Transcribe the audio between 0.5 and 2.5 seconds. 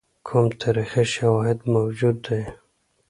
تاریخي شواهد موجود دي.